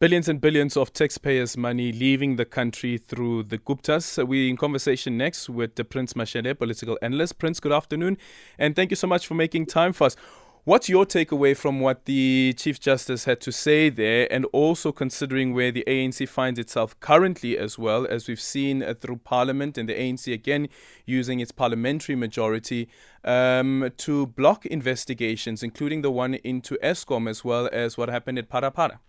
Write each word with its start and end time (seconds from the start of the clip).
Billions 0.00 0.28
and 0.28 0.40
billions 0.40 0.76
of 0.76 0.92
taxpayers' 0.92 1.56
money 1.56 1.90
leaving 1.90 2.36
the 2.36 2.44
country 2.44 2.98
through 2.98 3.42
the 3.42 3.58
Guptas. 3.58 4.24
We're 4.24 4.48
in 4.48 4.56
conversation 4.56 5.18
next 5.18 5.48
with 5.48 5.74
the 5.74 5.84
Prince 5.84 6.12
Mashele, 6.12 6.56
political 6.56 6.96
analyst. 7.02 7.40
Prince, 7.40 7.58
good 7.58 7.72
afternoon, 7.72 8.16
and 8.60 8.76
thank 8.76 8.90
you 8.90 8.96
so 8.96 9.08
much 9.08 9.26
for 9.26 9.34
making 9.34 9.66
time 9.66 9.92
for 9.92 10.04
us. 10.04 10.14
What's 10.62 10.88
your 10.88 11.04
takeaway 11.04 11.56
from 11.56 11.80
what 11.80 12.04
the 12.04 12.54
Chief 12.56 12.78
Justice 12.78 13.24
had 13.24 13.40
to 13.40 13.50
say 13.50 13.88
there, 13.88 14.32
and 14.32 14.44
also 14.52 14.92
considering 14.92 15.52
where 15.52 15.72
the 15.72 15.82
ANC 15.88 16.28
finds 16.28 16.60
itself 16.60 16.94
currently, 17.00 17.58
as 17.58 17.76
well 17.76 18.06
as 18.06 18.28
we've 18.28 18.40
seen 18.40 18.84
uh, 18.84 18.94
through 18.94 19.16
Parliament 19.24 19.76
and 19.76 19.88
the 19.88 19.94
ANC 19.94 20.32
again 20.32 20.68
using 21.06 21.40
its 21.40 21.50
parliamentary 21.50 22.14
majority 22.14 22.88
um, 23.24 23.90
to 23.96 24.26
block 24.26 24.64
investigations, 24.64 25.64
including 25.64 26.02
the 26.02 26.10
one 26.12 26.34
into 26.34 26.78
Eskom, 26.84 27.28
as 27.28 27.44
well 27.44 27.68
as 27.72 27.98
what 27.98 28.08
happened 28.08 28.38
at 28.38 28.48
Phala-Phala? 28.48 29.00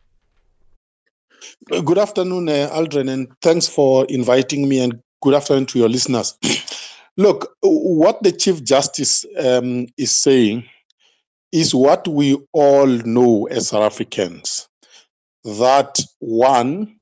Good 1.85 1.97
afternoon, 1.97 2.49
uh, 2.49 2.69
Aldrin, 2.73 3.09
and 3.09 3.27
thanks 3.41 3.67
for 3.67 4.05
inviting 4.05 4.67
me, 4.67 4.79
and 4.79 4.99
good 5.21 5.33
afternoon 5.33 5.65
to 5.67 5.79
your 5.79 5.89
listeners. 5.89 6.37
Look, 7.17 7.53
what 7.61 8.23
the 8.23 8.31
Chief 8.31 8.63
Justice 8.63 9.25
um, 9.37 9.87
is 9.97 10.15
saying 10.15 10.65
is 11.51 11.75
what 11.75 12.07
we 12.07 12.37
all 12.53 12.87
know 12.87 13.47
as 13.47 13.69
South 13.69 13.83
Africans 13.83 14.67
that 15.43 15.99
one, 16.19 16.95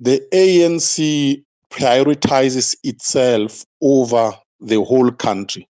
the 0.00 0.20
ANC 0.32 1.42
prioritizes 1.70 2.76
itself 2.82 3.64
over 3.82 4.32
the 4.60 4.82
whole 4.82 5.10
country. 5.10 5.68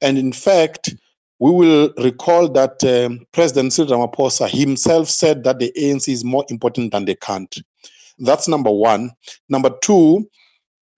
And 0.00 0.18
in 0.18 0.32
fact, 0.32 0.94
we 1.42 1.50
will 1.50 1.92
recall 1.98 2.48
that 2.48 2.84
um, 2.84 3.26
President 3.32 3.72
Cyril 3.72 3.90
Ramaphosa 3.90 4.48
himself 4.48 5.08
said 5.08 5.42
that 5.42 5.58
the 5.58 5.72
ANC 5.76 6.08
is 6.08 6.24
more 6.24 6.44
important 6.48 6.92
than 6.92 7.04
the 7.04 7.16
country. 7.16 7.64
That's 8.20 8.46
number 8.46 8.70
one. 8.70 9.10
Number 9.48 9.70
two, 9.82 10.30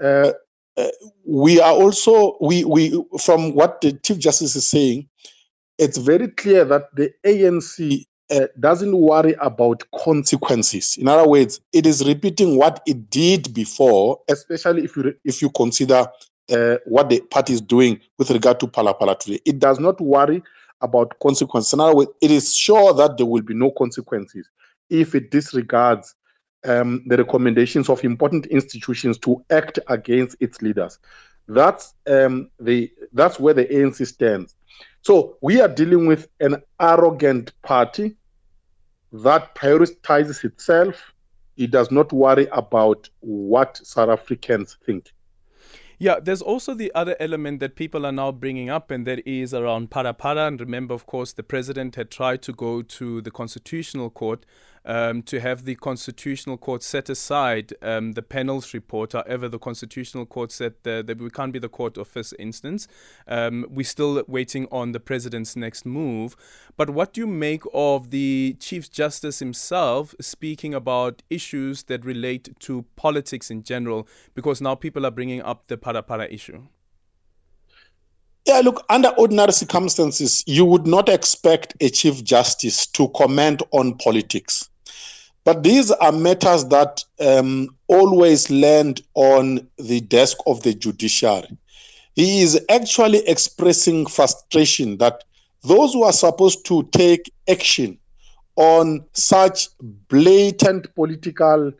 uh, 0.02 0.32
uh, 0.76 0.88
we 1.24 1.62
are 1.62 1.72
also 1.72 2.36
we 2.42 2.62
we 2.66 3.02
from 3.22 3.54
what 3.54 3.80
the 3.80 3.94
Chief 4.04 4.18
Justice 4.18 4.54
is 4.54 4.66
saying, 4.66 5.08
it's 5.78 5.96
very 5.96 6.28
clear 6.28 6.66
that 6.66 6.94
the 6.94 7.10
ANC 7.24 8.04
uh, 8.30 8.48
doesn't 8.60 8.94
worry 8.94 9.34
about 9.40 9.82
consequences. 9.98 10.98
In 10.98 11.08
other 11.08 11.26
words, 11.26 11.58
it 11.72 11.86
is 11.86 12.06
repeating 12.06 12.58
what 12.58 12.82
it 12.86 13.08
did 13.08 13.54
before, 13.54 14.20
especially 14.28 14.84
if 14.84 14.94
you 14.94 15.14
if 15.24 15.40
you 15.40 15.48
consider 15.48 16.06
uh, 16.52 16.76
what 16.84 17.08
the 17.08 17.20
party 17.20 17.52
is 17.52 17.60
doing 17.60 18.00
with 18.18 18.30
regard 18.30 18.60
to 18.60 18.66
Phala-Phala 18.66 19.18
today. 19.18 19.40
It 19.44 19.58
does 19.58 19.78
not 19.80 20.00
worry 20.00 20.42
about 20.80 21.18
consequences. 21.20 21.72
In 21.72 21.80
other 21.80 21.94
words, 21.94 22.10
it 22.20 22.30
is 22.30 22.54
sure 22.54 22.92
that 22.94 23.16
there 23.16 23.26
will 23.26 23.42
be 23.42 23.54
no 23.54 23.70
consequences 23.70 24.48
if 24.90 25.14
it 25.14 25.30
disregards 25.30 26.14
um, 26.64 27.02
the 27.06 27.16
recommendations 27.16 27.88
of 27.88 28.04
important 28.04 28.46
institutions 28.46 29.18
to 29.18 29.44
act 29.50 29.78
against 29.88 30.36
its 30.40 30.62
leaders. 30.62 30.98
That's 31.46 31.94
um, 32.06 32.50
the 32.58 32.90
that's 33.12 33.38
where 33.38 33.54
the 33.54 33.66
ANC 33.66 34.06
stands. 34.06 34.54
So 35.02 35.36
we 35.42 35.60
are 35.60 35.68
dealing 35.68 36.06
with 36.06 36.28
an 36.40 36.62
arrogant 36.80 37.52
party 37.62 38.16
that 39.12 39.54
prioritizes 39.54 40.44
itself. 40.44 41.12
It 41.56 41.70
does 41.70 41.90
not 41.90 42.12
worry 42.12 42.48
about 42.50 43.08
what 43.20 43.76
South 43.82 44.08
Africans 44.08 44.76
think. 44.84 45.12
Yeah, 45.98 46.18
there's 46.20 46.42
also 46.42 46.74
the 46.74 46.90
other 46.94 47.16
element 47.20 47.60
that 47.60 47.76
people 47.76 48.04
are 48.04 48.12
now 48.12 48.32
bringing 48.32 48.68
up, 48.68 48.90
and 48.90 49.06
that 49.06 49.26
is 49.26 49.54
around 49.54 49.90
Phala-Phala. 49.90 50.48
And 50.48 50.60
remember, 50.60 50.94
of 50.94 51.06
course, 51.06 51.32
the 51.32 51.42
president 51.42 51.96
had 51.96 52.10
tried 52.10 52.42
to 52.42 52.52
go 52.52 52.82
to 52.82 53.20
the 53.20 53.30
Constitutional 53.30 54.10
Court 54.10 54.44
um, 54.84 55.22
to 55.22 55.40
have 55.40 55.64
the 55.64 55.74
Constitutional 55.76 56.56
Court 56.56 56.82
set 56.82 57.08
aside 57.08 57.72
um, 57.82 58.12
the 58.12 58.22
panel's 58.22 58.74
report. 58.74 59.12
However, 59.12 59.48
the 59.48 59.58
Constitutional 59.58 60.26
Court 60.26 60.52
said 60.52 60.74
that, 60.82 61.06
that 61.06 61.18
we 61.18 61.30
can't 61.30 61.52
be 61.52 61.58
the 61.58 61.68
court 61.68 61.96
of 61.96 62.08
first 62.08 62.34
instance. 62.38 62.86
Um, 63.26 63.66
we're 63.68 63.84
still 63.84 64.22
waiting 64.28 64.68
on 64.70 64.92
the 64.92 65.00
president's 65.00 65.56
next 65.56 65.86
move. 65.86 66.36
But 66.76 66.90
what 66.90 67.14
do 67.14 67.20
you 67.22 67.26
make 67.26 67.62
of 67.72 68.10
the 68.10 68.56
Chief 68.60 68.90
Justice 68.90 69.38
himself 69.38 70.14
speaking 70.20 70.74
about 70.74 71.22
issues 71.30 71.84
that 71.84 72.04
relate 72.04 72.48
to 72.60 72.84
politics 72.96 73.50
in 73.50 73.62
general? 73.62 74.06
Because 74.34 74.60
now 74.60 74.74
people 74.74 75.06
are 75.06 75.10
bringing 75.10 75.42
up 75.42 75.68
the 75.68 75.76
Phala-Phala 75.76 76.32
issue. 76.32 76.62
Yeah, 78.46 78.60
look, 78.60 78.84
under 78.90 79.08
ordinary 79.16 79.52
circumstances, 79.52 80.44
you 80.46 80.66
would 80.66 80.86
not 80.86 81.08
expect 81.08 81.74
a 81.80 81.88
Chief 81.88 82.22
Justice 82.22 82.86
to 82.88 83.08
comment 83.16 83.62
on 83.70 83.96
politics. 83.96 84.68
But 85.44 85.62
these 85.62 85.90
are 85.90 86.12
matters 86.12 86.64
that 86.66 87.04
um, 87.20 87.76
always 87.86 88.50
land 88.50 89.02
on 89.14 89.68
the 89.78 90.00
desk 90.00 90.38
of 90.46 90.62
the 90.62 90.74
judiciary. 90.74 91.56
He 92.14 92.42
is 92.42 92.60
actually 92.70 93.26
expressing 93.28 94.06
frustration 94.06 94.98
that 94.98 95.24
those 95.62 95.92
who 95.92 96.04
are 96.04 96.12
supposed 96.12 96.64
to 96.66 96.84
take 96.92 97.30
action 97.48 97.98
on 98.56 99.04
such 99.12 99.68
blatant 100.08 100.94
political 100.94 101.72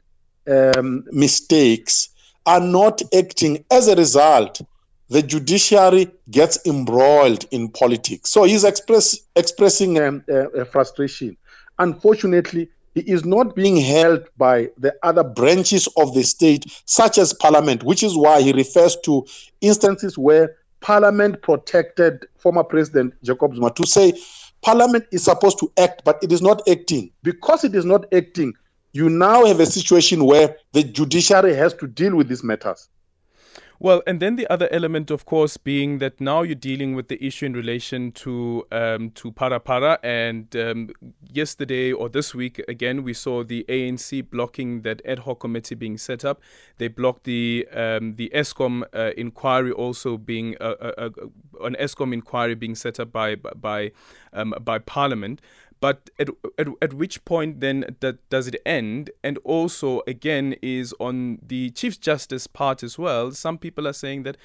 um, 0.50 1.04
mistakes 1.12 2.08
are 2.46 2.60
not 2.60 3.00
acting. 3.16 3.64
As 3.70 3.88
a 3.88 3.94
result, 3.96 4.60
the 5.08 5.22
judiciary 5.22 6.10
gets 6.30 6.58
embroiled 6.66 7.44
in 7.50 7.68
politics. 7.68 8.30
So 8.30 8.44
he's 8.44 8.64
express, 8.64 9.18
expressing 9.36 9.98
um, 10.00 10.24
uh, 10.32 10.64
frustration. 10.64 11.36
Unfortunately, 11.78 12.68
he 12.94 13.00
is 13.00 13.24
not 13.24 13.54
being 13.56 13.76
held 13.76 14.28
by 14.36 14.70
the 14.78 14.94
other 15.02 15.24
branches 15.24 15.88
of 15.96 16.14
the 16.14 16.22
state, 16.22 16.64
such 16.86 17.18
as 17.18 17.32
parliament, 17.32 17.82
which 17.82 18.02
is 18.02 18.16
why 18.16 18.40
he 18.40 18.52
refers 18.52 18.96
to 19.04 19.26
instances 19.60 20.16
where 20.16 20.56
parliament 20.80 21.42
protected 21.42 22.26
former 22.36 22.62
president 22.62 23.14
Jacob 23.22 23.54
Zuma 23.54 23.70
to 23.72 23.86
say 23.86 24.12
parliament 24.62 25.04
is 25.12 25.24
supposed 25.24 25.58
to 25.58 25.72
act, 25.78 26.02
but 26.04 26.18
it 26.22 26.30
is 26.30 26.40
not 26.40 26.66
acting. 26.68 27.10
Because 27.22 27.64
it 27.64 27.74
is 27.74 27.84
not 27.84 28.12
acting, 28.14 28.54
you 28.92 29.10
now 29.10 29.44
have 29.44 29.60
a 29.60 29.66
situation 29.66 30.24
where 30.24 30.56
the 30.72 30.84
judiciary 30.84 31.54
has 31.54 31.74
to 31.74 31.86
deal 31.86 32.14
with 32.14 32.28
these 32.28 32.44
matters. 32.44 32.88
Well, 33.80 34.02
and 34.06 34.20
then 34.20 34.36
the 34.36 34.46
other 34.48 34.68
element, 34.70 35.10
of 35.10 35.26
course, 35.26 35.56
being 35.56 35.98
that 35.98 36.20
now 36.20 36.42
you're 36.42 36.54
dealing 36.54 36.94
with 36.94 37.08
the 37.08 37.22
issue 37.24 37.46
in 37.46 37.54
relation 37.54 38.12
to 38.12 38.66
um, 38.70 39.10
to 39.10 39.32
Phala-Phala, 39.32 39.98
and 40.02 40.54
um, 40.56 40.90
yesterday 41.32 41.92
or 41.92 42.08
this 42.08 42.34
week 42.34 42.62
again, 42.68 43.02
we 43.02 43.12
saw 43.12 43.42
the 43.42 43.64
ANC 43.68 44.30
blocking 44.30 44.82
that 44.82 45.02
ad 45.04 45.20
hoc 45.20 45.40
committee 45.40 45.74
being 45.74 45.98
set 45.98 46.24
up. 46.24 46.40
They 46.78 46.88
blocked 46.88 47.24
the 47.24 47.66
um, 47.72 48.14
the 48.14 48.30
Eskom 48.34 48.84
uh, 48.94 49.10
inquiry 49.16 49.72
also 49.72 50.18
being 50.18 50.56
uh, 50.60 50.74
uh, 50.80 50.92
uh 50.96 51.10
an 51.62 51.76
Eskom 51.80 52.12
inquiry 52.12 52.54
being 52.54 52.76
set 52.76 53.00
up 53.00 53.10
by 53.10 53.34
by 53.34 53.90
um, 54.32 54.54
by 54.60 54.78
Parliament. 54.78 55.40
But 55.84 56.08
at, 56.18 56.30
at, 56.56 56.68
at 56.80 56.94
which 56.94 57.22
point 57.26 57.60
then 57.60 57.84
that 58.00 58.30
does 58.30 58.48
it 58.48 58.56
end? 58.64 59.10
And 59.22 59.36
also, 59.44 60.00
again, 60.06 60.54
is 60.62 60.94
on 60.98 61.40
the 61.46 61.68
Chief 61.72 62.00
Justice 62.00 62.46
part 62.46 62.82
as 62.82 62.98
well. 62.98 63.32
Some 63.32 63.58
people 63.58 63.86
are 63.86 63.92
saying 63.92 64.22
that 64.22 64.38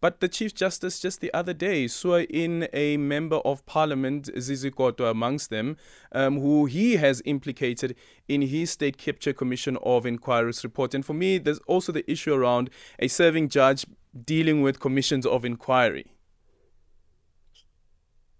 but 0.00 0.20
the 0.20 0.28
Chief 0.28 0.54
Justice 0.54 0.98
just 0.98 1.20
the 1.20 1.30
other 1.34 1.52
day 1.52 1.86
saw 1.86 2.20
in 2.20 2.66
a 2.72 2.96
member 2.96 3.36
of 3.36 3.66
Parliament, 3.66 4.30
Zizi 4.40 4.70
Kodwa 4.70 5.10
amongst 5.10 5.50
them, 5.50 5.76
um, 6.12 6.40
who 6.40 6.64
he 6.64 6.96
has 6.96 7.20
implicated 7.26 7.94
in 8.26 8.40
his 8.40 8.70
State 8.70 8.96
Capture 8.96 9.34
Commission 9.34 9.76
of 9.82 10.06
Inquiries 10.06 10.64
report. 10.64 10.94
And 10.94 11.04
for 11.04 11.12
me, 11.12 11.36
there's 11.36 11.60
also 11.66 11.92
the 11.92 12.10
issue 12.10 12.32
around 12.32 12.70
a 12.98 13.08
serving 13.08 13.50
judge 13.50 13.84
dealing 14.24 14.62
with 14.62 14.80
commissions 14.80 15.26
of 15.26 15.44
inquiry. 15.44 16.06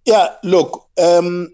Yeah, 0.06 0.36
look, 0.42 0.88
um, 1.02 1.50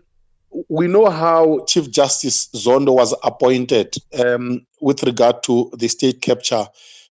we 0.68 0.86
know 0.86 1.08
how 1.10 1.64
Chief 1.66 1.90
Justice 1.90 2.48
Zondo 2.54 2.94
was 2.94 3.14
appointed 3.22 3.94
um, 4.24 4.66
with 4.80 5.02
regard 5.02 5.42
to 5.44 5.70
the 5.76 5.88
State 5.88 6.20
Capture 6.20 6.66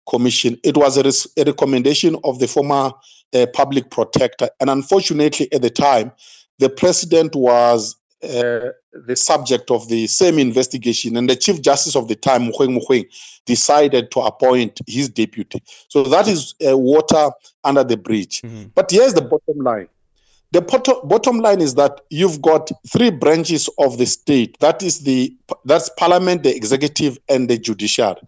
Commission. 0.10 0.58
It 0.64 0.78
was 0.78 0.98
a, 0.98 1.04
res- 1.04 1.28
a 1.38 1.44
recommendation 1.44 2.18
of 2.24 2.40
the 2.40 2.48
former 2.48 2.92
uh, 3.34 3.46
public 3.54 3.90
protector. 3.90 4.50
And 4.60 4.70
unfortunately, 4.70 5.52
at 5.54 5.62
the 5.62 5.70
time, 5.70 6.12
the 6.60 6.70
president 6.70 7.36
was 7.36 7.96
uh, 8.24 8.70
the 9.08 9.16
subject 9.16 9.72
of 9.72 9.88
the 9.88 10.06
same 10.06 10.38
investigation, 10.38 11.18
and 11.18 11.30
the 11.30 11.36
Chief 11.36 11.62
Justice 11.62 11.96
of 11.96 12.08
the 12.08 12.16
time, 12.16 12.52
Mogoeng 12.52 12.80
Mogoeng, 12.80 13.06
decided 13.46 14.12
to 14.12 14.20
appoint 14.20 14.80
his 14.86 15.10
deputy. 15.10 15.64
So 15.88 16.04
that 16.04 16.28
is 16.28 16.54
uh, 16.68 16.78
water 16.78 17.32
under 17.64 17.84
the 17.84 17.98
bridge. 17.98 18.42
Mm-hmm. 18.42 18.70
But 18.76 18.92
here's 18.92 19.14
the 19.14 19.22
bottom 19.22 19.64
line 19.64 19.88
the 20.52 20.62
bottom 21.06 21.40
line 21.40 21.62
is 21.62 21.76
that 21.76 22.02
you've 22.10 22.42
got 22.42 22.70
three 22.88 23.10
branches 23.10 23.70
of 23.80 23.98
the 23.98 24.06
state 24.06 24.58
that 24.60 24.84
is 24.84 25.00
the 25.02 25.36
that's 25.66 25.90
parliament 25.98 26.44
the 26.44 26.56
executive 26.56 27.18
and 27.30 27.50
the 27.50 27.58
judiciary 27.58 28.22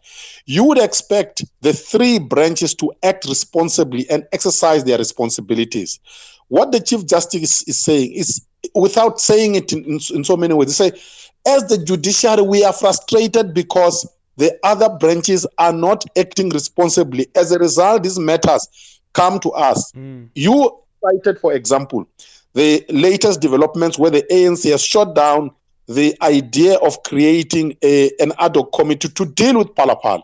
you 0.46 0.64
would 0.64 0.78
expect 0.78 1.44
the 1.62 1.74
three 1.74 2.20
branches 2.20 2.74
to 2.74 2.92
act 3.04 3.26
responsibly 3.26 4.10
and 4.10 4.26
exercise 4.32 4.84
their 4.84 4.98
responsibilities 4.98 6.00
what 6.48 6.72
the 6.72 6.80
chief 6.80 7.06
justice 7.06 7.64
is 7.64 7.78
saying 7.78 8.12
is 8.14 8.46
without 8.76 9.20
saying 9.20 9.56
it 9.56 9.74
in, 9.74 9.84
in, 9.86 10.00
in 10.14 10.24
so 10.24 10.38
many 10.38 10.54
ways, 10.54 10.78
they 10.78 10.90
say 10.90 11.02
as 11.46 11.68
the 11.68 11.78
judiciary, 11.78 12.42
we 12.42 12.64
are 12.64 12.74
frustrated 12.74 13.54
because 13.54 14.10
the 14.38 14.58
other 14.64 14.90
branches 14.90 15.46
are 15.58 15.74
not 15.74 16.06
acting 16.18 16.50
responsibly. 16.50 17.28
As 17.36 17.52
a 17.52 17.60
result, 17.60 18.04
these 18.04 18.18
matters 18.18 19.00
come 19.14 19.40
to 19.42 19.52
us. 19.52 19.92
Mm. 19.92 20.30
You 20.36 20.78
cited, 21.04 21.40
for 21.40 21.54
example, 21.54 22.08
the 22.54 22.86
latest 22.90 23.42
developments 23.42 23.98
where 23.98 24.12
the 24.12 24.24
ANC 24.32 24.70
has 24.72 24.84
shut 24.84 25.16
down 25.16 25.52
the 25.88 26.16
idea 26.22 26.76
of 26.78 27.02
creating 27.04 27.76
a, 27.84 28.12
an 28.20 28.32
ad 28.40 28.56
hoc 28.56 28.72
committee 28.74 29.10
to 29.10 29.26
deal 29.26 29.58
with 29.58 29.68
Phala. 29.76 30.22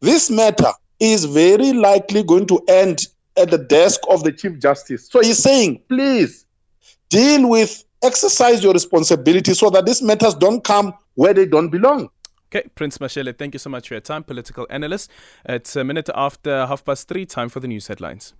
This 0.00 0.30
matter 0.30 0.72
is 1.00 1.24
very 1.24 1.72
likely 1.72 2.22
going 2.22 2.46
to 2.46 2.60
end 2.68 3.06
at 3.36 3.50
the 3.50 3.58
desk 3.58 4.00
of 4.10 4.24
the 4.24 4.32
Chief 4.32 4.58
Justice. 4.58 5.08
So 5.08 5.20
he's 5.20 5.38
saying, 5.38 5.82
please 5.88 6.46
deal 7.08 7.48
with, 7.48 7.84
exercise 8.02 8.62
your 8.62 8.72
responsibility 8.72 9.54
so 9.54 9.70
that 9.70 9.86
these 9.86 10.02
matters 10.02 10.34
don't 10.34 10.62
come 10.64 10.94
where 11.14 11.34
they 11.34 11.46
don't 11.46 11.68
belong. 11.68 12.10
Okay, 12.50 12.66
Prince 12.74 12.98
Mashele, 12.98 13.36
thank 13.36 13.54
you 13.54 13.58
so 13.58 13.68
much 13.68 13.88
for 13.88 13.94
your 13.94 14.00
time, 14.00 14.24
political 14.24 14.66
analyst. 14.70 15.10
It's 15.44 15.76
a 15.76 15.84
minute 15.84 16.08
after 16.14 16.66
half 16.66 16.84
past 16.84 17.06
three, 17.06 17.26
time 17.26 17.50
for 17.50 17.60
the 17.60 17.68
news 17.68 17.88
headlines. 17.88 18.32